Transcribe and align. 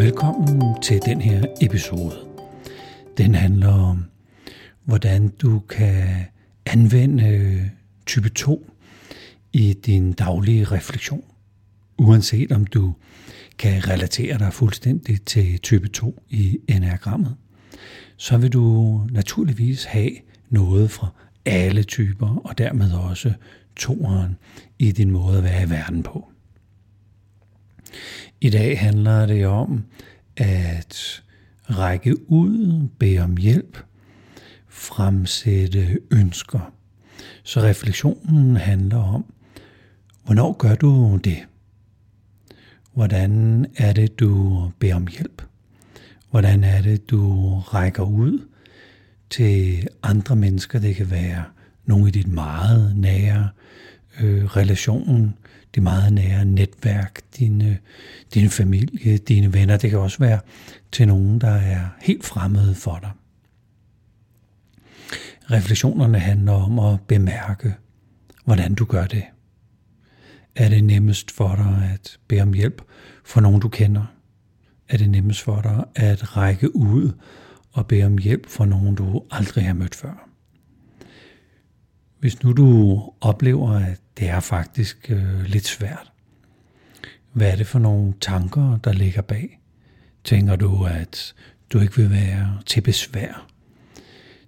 Velkommen 0.00 0.82
til 0.82 1.00
den 1.06 1.20
her 1.20 1.44
episode. 1.62 2.16
Den 3.18 3.34
handler 3.34 3.68
om, 3.68 4.04
hvordan 4.84 5.28
du 5.28 5.58
kan 5.58 6.26
anvende 6.66 7.28
øh, 7.28 7.62
type 8.06 8.28
2 8.28 8.70
i 9.52 9.72
din 9.72 10.12
daglige 10.12 10.64
refleksion. 10.64 11.24
Uanset 11.98 12.52
om 12.52 12.64
du 12.64 12.94
kan 13.58 13.88
relatere 13.88 14.38
dig 14.38 14.52
fuldstændig 14.52 15.22
til 15.22 15.58
type 15.58 15.88
2 15.88 16.22
i 16.28 16.58
enagrammet, 16.68 17.36
så 18.16 18.38
vil 18.38 18.52
du 18.52 19.00
naturligvis 19.10 19.84
have 19.84 20.10
noget 20.50 20.90
fra 20.90 21.08
alle 21.44 21.82
typer, 21.82 22.40
og 22.44 22.58
dermed 22.58 22.92
også 22.92 23.32
toeren 23.76 24.36
i 24.78 24.92
din 24.92 25.10
måde 25.10 25.38
at 25.38 25.44
være 25.44 25.62
i 25.62 25.70
verden 25.70 26.02
på. 26.02 26.29
I 28.40 28.50
dag 28.50 28.80
handler 28.80 29.26
det 29.26 29.46
om 29.46 29.84
at 30.36 31.22
række 31.64 32.30
ud, 32.30 32.88
bede 32.98 33.18
om 33.18 33.36
hjælp, 33.36 33.78
fremsætte 34.68 35.98
ønsker. 36.10 36.72
Så 37.42 37.60
refleksionen 37.60 38.56
handler 38.56 38.96
om, 38.96 39.24
hvornår 40.24 40.52
gør 40.52 40.74
du 40.74 41.16
det? 41.24 41.38
Hvordan 42.94 43.66
er 43.76 43.92
det, 43.92 44.20
du 44.20 44.70
beder 44.78 44.94
om 44.94 45.06
hjælp? 45.06 45.42
Hvordan 46.30 46.64
er 46.64 46.82
det, 46.82 47.10
du 47.10 47.50
rækker 47.58 48.02
ud 48.02 48.38
til 49.30 49.88
andre 50.02 50.36
mennesker? 50.36 50.78
Det 50.78 50.96
kan 50.96 51.10
være 51.10 51.44
nogle 51.84 52.08
i 52.08 52.10
dit 52.10 52.28
meget 52.28 52.96
nære 52.96 53.48
øh, 54.20 54.44
relationen, 54.44 55.34
det 55.74 55.82
meget 55.82 56.12
nære 56.12 56.44
netværk, 56.44 57.20
din, 57.38 57.62
din 58.34 58.50
familie, 58.50 59.18
dine 59.18 59.52
venner. 59.52 59.76
Det 59.76 59.90
kan 59.90 59.98
også 59.98 60.18
være 60.18 60.40
til 60.92 61.08
nogen, 61.08 61.40
der 61.40 61.50
er 61.50 61.80
helt 62.00 62.24
fremmede 62.24 62.74
for 62.74 62.98
dig. 63.02 63.10
Refleksionerne 65.50 66.18
handler 66.18 66.52
om 66.52 66.78
at 66.78 67.00
bemærke, 67.00 67.74
hvordan 68.44 68.74
du 68.74 68.84
gør 68.84 69.06
det. 69.06 69.22
Er 70.56 70.68
det 70.68 70.84
nemmest 70.84 71.30
for 71.30 71.54
dig 71.54 71.90
at 71.94 72.18
bede 72.28 72.40
om 72.40 72.52
hjælp 72.52 72.82
for 73.24 73.40
nogen, 73.40 73.60
du 73.60 73.68
kender? 73.68 74.04
Er 74.88 74.96
det 74.96 75.10
nemmest 75.10 75.40
for 75.40 75.60
dig 75.60 75.84
at 75.94 76.36
række 76.36 76.76
ud 76.76 77.12
og 77.72 77.86
bede 77.86 78.04
om 78.04 78.18
hjælp 78.18 78.46
for 78.46 78.64
nogen, 78.64 78.94
du 78.94 79.22
aldrig 79.30 79.66
har 79.66 79.74
mødt 79.74 79.94
før? 79.94 80.29
Hvis 82.20 82.42
nu 82.42 82.52
du 82.52 83.02
oplever, 83.20 83.70
at 83.70 84.00
det 84.18 84.28
er 84.28 84.40
faktisk 84.40 85.10
øh, 85.10 85.42
lidt 85.42 85.66
svært, 85.66 86.12
hvad 87.32 87.52
er 87.52 87.56
det 87.56 87.66
for 87.66 87.78
nogle 87.78 88.14
tanker, 88.20 88.78
der 88.84 88.92
ligger 88.92 89.22
bag? 89.22 89.60
Tænker 90.24 90.56
du, 90.56 90.84
at 90.84 91.34
du 91.72 91.80
ikke 91.80 91.96
vil 91.96 92.10
være 92.10 92.58
til 92.66 92.80
besvær? 92.80 93.46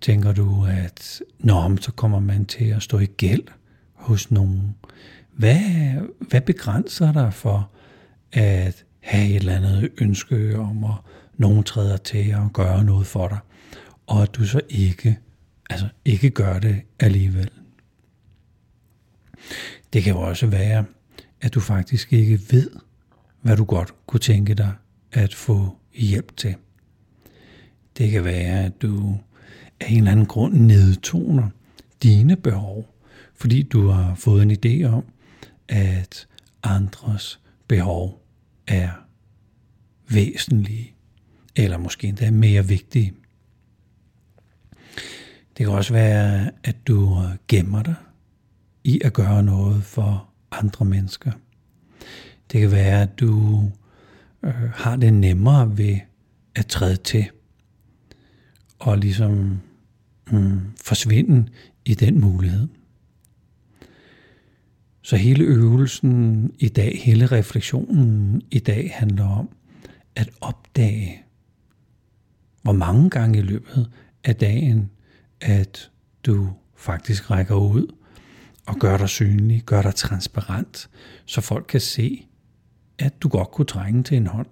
Tænker 0.00 0.32
du, 0.32 0.66
at 0.68 1.22
når 1.38 1.76
så 1.80 1.92
kommer 1.92 2.20
man 2.20 2.44
til 2.44 2.64
at 2.64 2.82
stå 2.82 2.98
i 2.98 3.06
gæld 3.06 3.44
hos 3.94 4.30
nogen? 4.30 4.74
Hvad, 5.32 5.60
hvad 6.20 6.40
begrænser 6.40 7.12
dig 7.12 7.34
for 7.34 7.70
at 8.32 8.84
have 9.00 9.28
et 9.28 9.36
eller 9.36 9.56
andet 9.56 9.90
ønske 9.98 10.58
om, 10.58 10.84
at 10.84 10.94
nogen 11.36 11.64
træder 11.64 11.96
til 11.96 12.30
at 12.30 12.52
gøre 12.52 12.84
noget 12.84 13.06
for 13.06 13.28
dig, 13.28 13.38
og 14.06 14.22
at 14.22 14.34
du 14.34 14.44
så 14.44 14.60
ikke, 14.68 15.18
altså 15.70 15.88
ikke 16.04 16.30
gør 16.30 16.58
det 16.58 16.82
alligevel? 17.00 17.50
Det 19.92 20.02
kan 20.02 20.12
jo 20.12 20.20
også 20.20 20.46
være, 20.46 20.84
at 21.40 21.54
du 21.54 21.60
faktisk 21.60 22.12
ikke 22.12 22.40
ved, 22.50 22.70
hvad 23.42 23.56
du 23.56 23.64
godt 23.64 23.94
kunne 24.06 24.20
tænke 24.20 24.54
dig 24.54 24.72
at 25.12 25.34
få 25.34 25.76
hjælp 25.94 26.36
til. 26.36 26.54
Det 27.98 28.10
kan 28.10 28.24
være, 28.24 28.64
at 28.64 28.82
du 28.82 29.18
af 29.80 29.90
en 29.90 29.98
eller 29.98 30.10
anden 30.10 30.26
grund 30.26 30.54
nedtoner 30.54 31.48
dine 32.02 32.36
behov, 32.36 32.94
fordi 33.34 33.62
du 33.62 33.88
har 33.88 34.14
fået 34.14 34.42
en 34.42 34.50
idé 34.50 34.84
om, 34.84 35.04
at 35.68 36.28
andres 36.62 37.40
behov 37.68 38.26
er 38.66 38.90
væsentlige, 40.08 40.94
eller 41.56 41.78
måske 41.78 42.08
endda 42.08 42.30
mere 42.30 42.66
vigtige. 42.66 43.12
Det 45.56 45.66
kan 45.66 45.74
også 45.74 45.92
være, 45.92 46.50
at 46.64 46.76
du 46.86 47.18
gemmer 47.48 47.82
dig 47.82 47.94
i 48.84 49.00
at 49.04 49.12
gøre 49.12 49.42
noget 49.42 49.84
for 49.84 50.28
andre 50.50 50.84
mennesker. 50.84 51.32
Det 52.52 52.60
kan 52.60 52.72
være, 52.72 53.02
at 53.02 53.20
du 53.20 53.62
øh, 54.42 54.70
har 54.74 54.96
det 54.96 55.12
nemmere 55.12 55.78
ved 55.78 55.98
at 56.54 56.66
træde 56.66 56.96
til 56.96 57.30
og 58.78 58.98
ligesom 58.98 59.60
mm, 60.32 60.60
forsvinde 60.84 61.48
i 61.84 61.94
den 61.94 62.20
mulighed. 62.20 62.68
Så 65.02 65.16
hele 65.16 65.44
øvelsen 65.44 66.50
i 66.58 66.68
dag, 66.68 67.00
hele 67.04 67.26
refleksionen 67.26 68.42
i 68.50 68.58
dag 68.58 68.92
handler 68.94 69.24
om 69.24 69.48
at 70.16 70.30
opdage, 70.40 71.22
hvor 72.62 72.72
mange 72.72 73.10
gange 73.10 73.38
i 73.38 73.42
løbet 73.42 73.90
af 74.24 74.36
dagen, 74.36 74.90
at 75.40 75.90
du 76.26 76.52
faktisk 76.76 77.30
rækker 77.30 77.54
ud 77.54 77.94
og 78.66 78.76
gør 78.76 78.96
dig 78.96 79.08
synlig, 79.08 79.62
gør 79.62 79.82
dig 79.82 79.94
transparent, 79.94 80.90
så 81.24 81.40
folk 81.40 81.64
kan 81.68 81.80
se, 81.80 82.26
at 82.98 83.22
du 83.22 83.28
godt 83.28 83.50
kunne 83.50 83.64
trænge 83.64 84.02
til 84.02 84.16
en 84.16 84.26
hånd. 84.26 84.46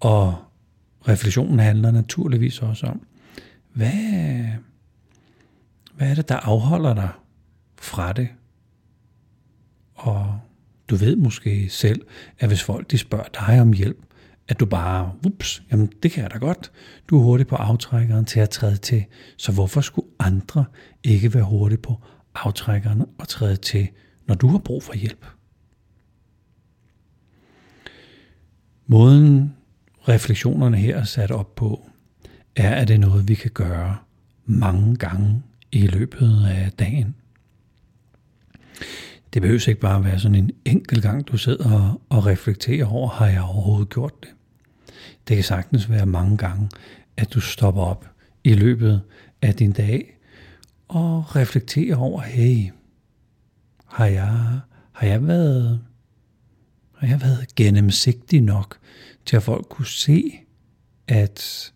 Og 0.00 0.44
refleksionen 1.08 1.58
handler 1.58 1.90
naturligvis 1.90 2.62
også 2.62 2.86
om, 2.86 3.06
hvad, 3.72 3.92
hvad 5.94 6.10
er 6.10 6.14
det, 6.14 6.28
der 6.28 6.36
afholder 6.36 6.94
dig 6.94 7.10
fra 7.78 8.12
det? 8.12 8.28
Og 9.94 10.40
du 10.88 10.96
ved 10.96 11.16
måske 11.16 11.68
selv, 11.70 12.06
at 12.38 12.48
hvis 12.48 12.62
folk 12.62 12.90
de 12.90 12.98
spørger 12.98 13.46
dig 13.48 13.60
om 13.60 13.72
hjælp, 13.72 13.98
at 14.48 14.60
du 14.60 14.66
bare, 14.66 15.12
ups, 15.26 15.62
jamen 15.70 15.92
det 16.02 16.10
kan 16.10 16.22
jeg 16.22 16.30
da 16.30 16.38
godt. 16.38 16.72
Du 17.10 17.18
er 17.18 17.22
hurtig 17.22 17.46
på 17.46 17.56
aftrækkeren 17.56 18.24
til 18.24 18.40
at 18.40 18.50
træde 18.50 18.76
til, 18.76 19.04
så 19.36 19.52
hvorfor 19.52 19.80
skulle 19.80 20.08
andre 20.18 20.64
ikke 21.02 21.34
være 21.34 21.44
hurtige 21.44 21.78
på 21.78 22.00
aftrækkeren 22.34 23.02
og 23.18 23.28
træde 23.28 23.56
til, 23.56 23.88
når 24.26 24.34
du 24.34 24.48
har 24.48 24.58
brug 24.58 24.82
for 24.82 24.94
hjælp? 24.94 25.26
Måden 28.86 29.54
refleksionerne 30.08 30.76
her 30.76 30.96
er 30.96 31.04
sat 31.04 31.30
op 31.30 31.54
på, 31.54 31.90
er, 32.56 32.74
at 32.74 32.88
det 32.88 32.94
er 32.94 32.98
noget, 32.98 33.28
vi 33.28 33.34
kan 33.34 33.50
gøre 33.50 33.96
mange 34.44 34.96
gange 34.96 35.42
i 35.72 35.86
løbet 35.86 36.46
af 36.48 36.72
dagen. 36.78 37.14
Det 39.34 39.42
behøver 39.42 39.68
ikke 39.68 39.80
bare 39.80 40.04
være 40.04 40.18
sådan 40.18 40.34
en 40.34 40.50
enkelt 40.64 41.02
gang, 41.02 41.28
du 41.28 41.36
sidder 41.36 42.02
og 42.08 42.26
reflekterer 42.26 42.86
over, 42.86 43.08
har 43.08 43.26
jeg 43.26 43.42
overhovedet 43.42 43.88
gjort 43.88 44.22
det? 44.22 44.30
Det 45.28 45.36
kan 45.36 45.44
sagtens 45.44 45.90
være 45.90 46.06
mange 46.06 46.36
gange, 46.36 46.70
at 47.16 47.34
du 47.34 47.40
stopper 47.40 47.82
op 47.82 48.10
i 48.44 48.54
løbet 48.54 49.02
af 49.42 49.54
din 49.54 49.72
dag 49.72 50.18
og 50.88 51.36
reflekterer 51.36 51.96
over, 51.96 52.20
hey, 52.20 52.70
har 53.86 54.06
jeg, 54.06 54.60
har 54.92 55.06
jeg 55.06 55.26
været 55.26 55.80
har 56.94 57.06
jeg 57.06 57.20
været 57.20 57.54
gennemsigtig 57.56 58.40
nok 58.40 58.78
til 59.26 59.36
at 59.36 59.42
folk 59.42 59.66
kunne 59.68 59.86
se, 59.86 60.32
at, 61.08 61.72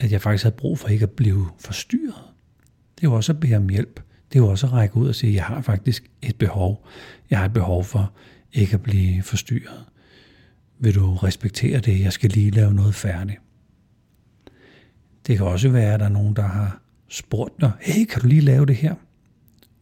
at 0.00 0.12
jeg 0.12 0.22
faktisk 0.22 0.44
havde 0.44 0.56
brug 0.56 0.78
for 0.78 0.88
ikke 0.88 1.02
at 1.02 1.10
blive 1.10 1.46
forstyrret. 1.58 2.24
Det 2.94 3.04
er 3.04 3.10
jo 3.10 3.14
også 3.14 3.32
at 3.32 3.40
bede 3.40 3.56
om 3.56 3.68
hjælp. 3.68 4.00
Det 4.32 4.38
er 4.38 4.42
jo 4.42 4.48
også 4.48 4.66
at 4.66 4.72
række 4.72 4.96
ud 4.96 5.08
og 5.08 5.14
sige, 5.14 5.34
jeg 5.34 5.44
har 5.44 5.60
faktisk 5.60 6.10
et 6.22 6.36
behov. 6.36 6.86
Jeg 7.30 7.38
har 7.38 7.46
et 7.46 7.52
behov 7.52 7.84
for 7.84 8.12
ikke 8.52 8.74
at 8.74 8.82
blive 8.82 9.22
forstyrret. 9.22 9.84
Vil 10.78 10.94
du 10.94 11.14
respektere 11.14 11.80
det? 11.80 12.00
Jeg 12.00 12.12
skal 12.12 12.30
lige 12.30 12.50
lave 12.50 12.74
noget 12.74 12.94
færdigt. 12.94 13.38
Det 15.26 15.36
kan 15.36 15.46
også 15.46 15.68
være, 15.68 15.94
at 15.94 16.00
der 16.00 16.06
er 16.06 16.10
nogen, 16.10 16.36
der 16.36 16.42
har 16.42 16.82
spurgt 17.08 17.60
dig, 17.60 17.72
hey, 17.80 18.04
kan 18.04 18.20
du 18.20 18.26
lige 18.26 18.40
lave 18.40 18.66
det 18.66 18.76
her? 18.76 18.94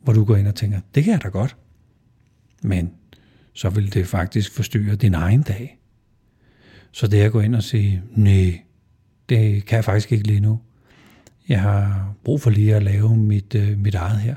Hvor 0.03 0.13
du 0.13 0.25
går 0.25 0.37
ind 0.37 0.49
og 0.49 0.55
tænker, 0.55 0.81
det 0.95 1.05
kan 1.05 1.13
jeg 1.13 1.23
da 1.23 1.29
godt. 1.29 1.57
Men 2.63 2.91
så 3.53 3.69
vil 3.69 3.95
det 3.95 4.07
faktisk 4.07 4.53
forstyrre 4.53 4.97
din 4.97 5.15
egen 5.15 5.43
dag. 5.43 5.79
Så 6.93 7.07
det 7.07 7.21
at 7.21 7.33
gå 7.33 7.41
ind 7.41 7.55
og 7.55 7.63
sige, 7.63 8.03
nej, 8.11 8.63
det 9.29 9.65
kan 9.65 9.77
jeg 9.77 9.85
faktisk 9.85 10.13
ikke 10.13 10.27
lige 10.27 10.41
nu. 10.41 10.61
Jeg 11.49 11.63
har 11.63 12.15
brug 12.25 12.41
for 12.41 12.51
lige 12.51 12.75
at 12.75 12.83
lave 12.83 13.17
mit, 13.17 13.55
øh, 13.55 13.79
mit 13.79 13.95
eget 13.95 14.21
her, 14.21 14.35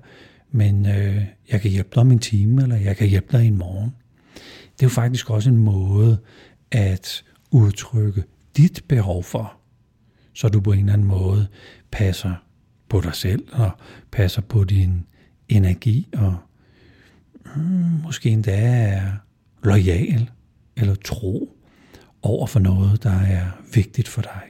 men 0.52 0.86
øh, 0.86 1.26
jeg 1.52 1.62
kan 1.62 1.72
hjælpe 1.72 1.90
dig 1.94 2.02
om 2.02 2.12
en 2.12 2.20
time, 2.20 2.64
eller 2.64 2.76
jeg 2.76 2.98
kan 2.98 3.08
hjælpe 3.08 3.38
dig 3.38 3.44
i 3.44 3.48
en 3.48 3.58
morgen. 3.58 3.96
Det 4.74 4.84
er 4.84 4.86
jo 4.86 4.90
faktisk 4.90 5.30
også 5.30 5.50
en 5.50 5.58
måde 5.58 6.18
at 6.72 7.24
udtrykke 7.52 8.24
dit 8.58 8.84
behov 8.88 9.24
for, 9.24 9.54
så 10.34 10.50
du 10.50 10.62
på 10.62 10.72
en 10.72 10.80
eller 10.80 10.94
anden 10.94 11.08
måde 11.08 11.48
passer 11.92 12.34
på 12.90 13.02
dig 13.02 13.16
selv 13.16 13.48
og 13.52 13.72
passer 14.12 14.42
på 14.42 14.64
din 14.64 15.06
energi 15.50 16.08
og 16.14 16.38
mm, 17.56 17.62
måske 18.04 18.30
endda 18.30 18.58
er 18.90 19.12
lojal 19.64 20.30
eller 20.78 20.96
tro 20.96 21.58
over 22.22 22.48
for 22.48 22.60
noget, 22.60 23.04
der 23.04 23.20
er 23.20 23.46
vigtigt 23.74 24.08
for 24.08 24.22
dig. 24.22 24.42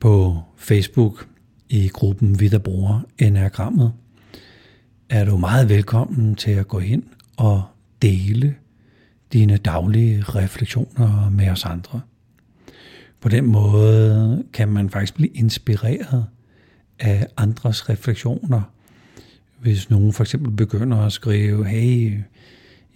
På 0.00 0.42
Facebook 0.68 1.28
i 1.68 1.88
gruppen 1.88 2.40
Vi, 2.40 2.48
der 2.48 2.58
bruger 2.58 3.00
Enagrammet, 3.18 3.92
er 5.08 5.24
du 5.24 5.36
meget 5.36 5.68
velkommen 5.68 6.34
til 6.34 6.50
at 6.50 6.68
gå 6.68 6.78
ind 6.78 7.02
og 7.36 7.62
dele 8.02 8.54
dine 9.32 9.56
daglige 9.56 10.22
refleksioner 10.22 11.30
med 11.30 11.48
os 11.50 11.64
andre. 11.64 12.00
På 13.20 13.28
den 13.28 13.46
måde 13.46 14.44
kan 14.52 14.68
man 14.68 14.90
faktisk 14.90 15.14
blive 15.14 15.28
inspireret 15.28 16.26
af 16.98 17.26
andres 17.36 17.88
refleksioner. 17.88 18.62
Hvis 19.60 19.90
nogen 19.90 20.12
for 20.12 20.24
eksempel 20.24 20.50
begynder 20.50 20.96
at 20.96 21.12
skrive, 21.12 21.66
hey, 21.66 22.20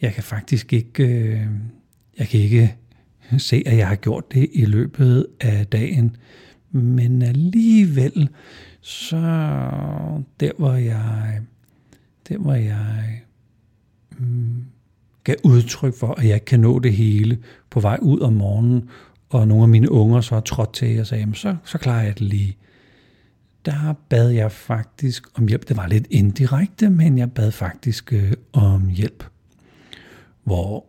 jeg 0.00 0.12
kan 0.12 0.22
faktisk 0.22 0.72
ikke, 0.72 1.04
øh, 1.04 1.46
jeg 2.18 2.28
kan 2.28 2.40
ikke 2.40 2.76
se, 3.38 3.62
at 3.66 3.76
jeg 3.76 3.88
har 3.88 3.96
gjort 3.96 4.32
det 4.32 4.48
i 4.52 4.64
løbet 4.64 5.26
af 5.40 5.66
dagen, 5.66 6.16
men 6.72 7.22
alligevel, 7.22 8.28
så 8.80 9.16
der 10.40 10.50
hvor 10.58 10.74
jeg, 10.74 11.40
der 12.28 12.38
hvor 12.38 12.54
jeg 12.54 13.20
mm, 14.19 14.64
gav 15.24 15.36
udtryk 15.44 15.98
for, 15.98 16.14
at 16.14 16.28
jeg 16.28 16.44
kan 16.44 16.60
nå 16.60 16.78
det 16.78 16.92
hele 16.92 17.38
på 17.70 17.80
vej 17.80 17.98
ud 18.02 18.20
om 18.20 18.32
morgenen, 18.32 18.88
og 19.28 19.48
nogle 19.48 19.62
af 19.62 19.69
mine 19.69 19.90
unger 19.90 20.20
så 20.20 20.34
har 20.34 20.42
trådt 20.42 20.74
til 20.74 21.00
og 21.00 21.06
sagde, 21.06 21.34
så, 21.34 21.56
så 21.64 21.78
klarer 21.78 22.02
jeg 22.02 22.14
det 22.14 22.22
lige. 22.22 22.56
Der 23.64 23.94
bad 24.08 24.30
jeg 24.30 24.52
faktisk 24.52 25.38
om 25.38 25.48
hjælp. 25.48 25.68
Det 25.68 25.76
var 25.76 25.86
lidt 25.86 26.06
indirekte, 26.10 26.90
men 26.90 27.18
jeg 27.18 27.32
bad 27.32 27.52
faktisk 27.52 28.12
øh, 28.12 28.32
om 28.52 28.88
hjælp. 28.88 29.25
Hvor 30.44 30.86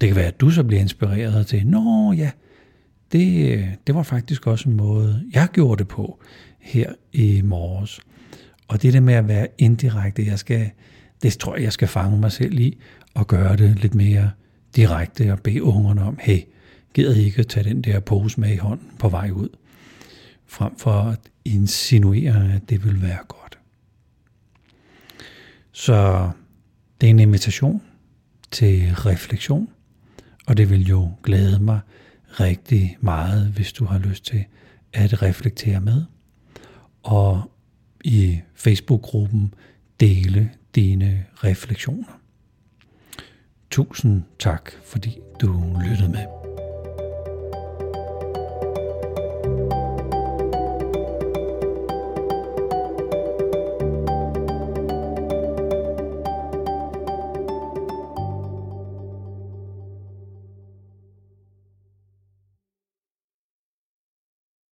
det 0.00 0.08
kan 0.08 0.16
være, 0.16 0.26
at 0.26 0.40
du 0.40 0.50
så 0.50 0.64
bliver 0.64 0.80
inspireret 0.80 1.46
til, 1.46 1.66
nå 1.66 2.12
ja, 2.12 2.30
det, 3.12 3.68
det 3.86 3.94
var 3.94 4.02
faktisk 4.02 4.46
også 4.46 4.68
en 4.68 4.76
måde, 4.76 5.24
jeg 5.32 5.48
gjorde 5.52 5.78
det 5.78 5.88
på 5.88 6.20
her 6.58 6.92
i 7.12 7.42
morges. 7.42 8.00
Og 8.68 8.82
det 8.82 8.92
der 8.92 9.00
med 9.00 9.14
at 9.14 9.28
være 9.28 9.48
indirekte, 9.58 10.26
jeg 10.26 10.38
skal, 10.38 10.70
det 11.22 11.32
tror 11.32 11.54
jeg, 11.54 11.64
jeg 11.64 11.72
skal 11.72 11.88
fange 11.88 12.18
mig 12.18 12.32
selv 12.32 12.60
i, 12.60 12.78
og 13.14 13.26
gøre 13.26 13.56
det 13.56 13.78
lidt 13.78 13.94
mere 13.94 14.30
direkte 14.76 15.32
og 15.32 15.40
bede 15.40 15.62
ungerne 15.62 16.02
om, 16.02 16.18
hey, 16.20 16.38
gider 16.94 17.14
I 17.14 17.24
ikke 17.24 17.38
at 17.38 17.46
tage 17.46 17.64
den 17.64 17.82
der 17.82 18.00
pose 18.00 18.40
med 18.40 18.52
i 18.52 18.56
hånden 18.56 18.90
på 18.98 19.08
vej 19.08 19.30
ud, 19.30 19.48
frem 20.46 20.78
for 20.78 20.92
at 20.92 21.18
insinuere, 21.44 22.52
at 22.54 22.70
det 22.70 22.84
vil 22.84 23.02
være 23.02 23.18
godt. 23.28 23.58
Så 25.72 26.30
det 27.00 27.06
er 27.06 27.10
en 27.10 27.18
invitation 27.18 27.82
til 28.50 28.94
refleksion, 28.94 29.68
og 30.46 30.56
det 30.56 30.70
vil 30.70 30.86
jo 30.86 31.10
glæde 31.22 31.62
mig 31.62 31.80
rigtig 32.30 32.96
meget, 33.00 33.46
hvis 33.46 33.72
du 33.72 33.84
har 33.84 33.98
lyst 33.98 34.24
til 34.24 34.44
at 34.92 35.22
reflektere 35.22 35.80
med. 35.80 36.04
Og 37.02 37.50
i 38.04 38.40
Facebook-gruppen 38.54 39.54
dele 40.00 40.50
dine 40.74 41.26
refleksioner. 41.34 42.20
Tusind 43.70 44.22
tak, 44.38 44.70
fordi 44.84 45.18
du 45.40 45.76
lyttede 45.84 46.08
med. 46.08 46.39